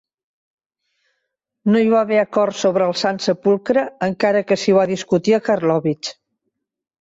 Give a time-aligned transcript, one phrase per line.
[1.71, 5.43] No hi va haver acord sobre el Sant Sepulcre, encara que s'hi va discutir a
[5.51, 6.13] Karlowitz.